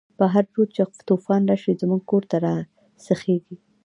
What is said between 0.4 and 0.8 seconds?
رود